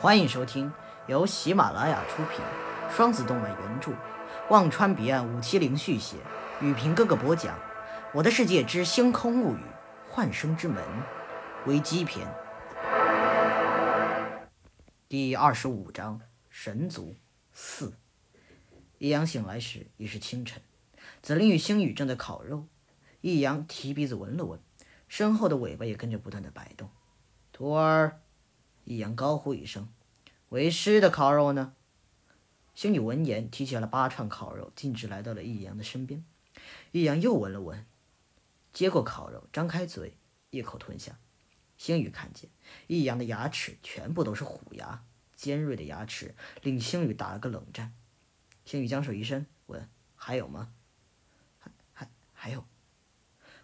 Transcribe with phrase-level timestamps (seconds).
[0.00, 0.72] 欢迎收听
[1.08, 2.40] 由喜马拉雅出品，
[2.88, 3.92] 双子动漫原著，
[4.48, 6.18] 忘川彼岸五七零续写，
[6.60, 7.56] 雨平哥哥播讲
[8.14, 9.60] 《我的世界之星空物语：
[10.08, 10.80] 幻生之门》
[11.68, 12.28] 危机篇
[15.08, 17.16] 第二十五章神族
[17.50, 17.92] 四。
[18.98, 20.62] 易阳醒来时已是清晨，
[21.22, 22.68] 紫菱与星宇正在烤肉。
[23.20, 24.60] 易阳提鼻子闻了闻，
[25.08, 26.88] 身后的尾巴也跟着不断的摆动。
[27.50, 28.20] 徒儿，
[28.88, 29.86] 易阳高呼一声
[30.48, 31.74] ：“为师的烤肉呢？”
[32.74, 36.24] 星宇闻言，提起了八串烤肉，径直来到了易阳的身边。
[36.92, 37.84] 易阳又闻了闻，
[38.72, 40.16] 接过烤肉，张开嘴，
[40.48, 41.18] 一口吞下。
[41.76, 42.48] 星宇看见
[42.86, 45.04] 易阳的牙齿全部都是虎牙，
[45.36, 47.92] 尖锐的牙齿令星宇打了个冷战。
[48.64, 49.86] 星宇将手一伸，问
[50.16, 50.72] ：“还有吗
[51.60, 52.64] ？”“还还还有。”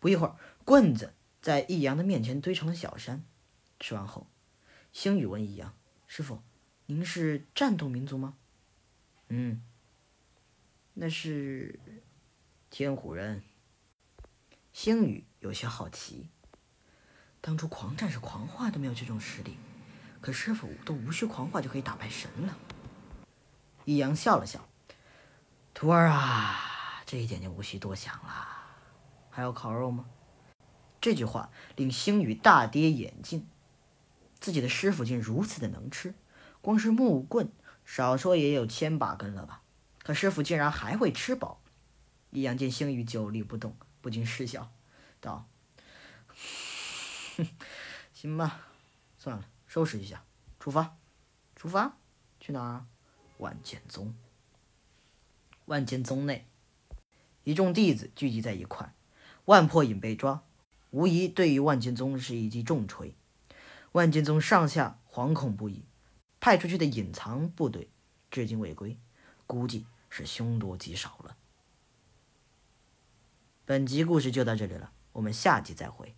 [0.00, 1.12] 不一会儿，棍子
[1.42, 3.22] 在易阳的面前堆成了小山。
[3.78, 4.26] 吃完后，
[4.92, 5.74] 星宇问易阳
[6.06, 6.42] ：“师傅，
[6.86, 8.36] 您是战斗民族吗
[9.28, 9.62] ？”“嗯，
[10.94, 11.78] 那是
[12.68, 13.42] 天虎人。”
[14.72, 16.28] 星宇有些好奇，
[17.40, 19.56] 当初狂战士狂化都没有这种实力，
[20.20, 22.56] 可师傅都无需狂化就可以打败神了。
[23.84, 24.68] 易阳笑了笑
[25.74, 28.48] ：“徒儿啊，这一点就无需多想了。”
[29.30, 30.06] 还要烤肉吗？
[31.00, 33.48] 这句话令星宇大跌眼镜，
[34.40, 36.14] 自己的师傅竟如此的能吃，
[36.60, 37.52] 光是木棍
[37.84, 39.62] 少说也有千把根了吧？
[40.02, 41.60] 可师傅竟然还会吃饱。
[42.30, 44.72] 易阳见星宇久立不动，不禁失笑
[45.20, 45.46] 道
[48.14, 48.66] ：“行吧，
[49.18, 50.24] 算了，收拾一下，
[50.58, 50.96] 出发。
[51.54, 51.98] 出发？
[52.40, 52.86] 去哪儿？
[53.38, 54.14] 万剑宗。
[55.66, 56.46] 万剑宗内，
[57.44, 58.94] 一众弟子聚集在一块。”
[59.46, 60.44] 万破影被抓，
[60.90, 63.16] 无疑对于万剑宗是一记重锤。
[63.92, 65.84] 万剑宗上下惶恐不已，
[66.38, 67.90] 派出去的隐藏部队
[68.30, 68.98] 至今未归，
[69.46, 71.36] 估计是凶多吉少了。
[73.64, 76.14] 本集故事就到这里了，我们下集再会。